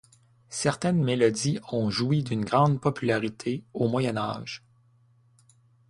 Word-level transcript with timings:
Certaines 0.49 1.03
mélodies 1.03 1.59
ont 1.71 1.91
joui 1.91 2.23
d'une 2.23 2.43
grande 2.43 2.81
popularité 2.81 3.63
au 3.75 3.87
Moyen-Âge. 3.87 4.63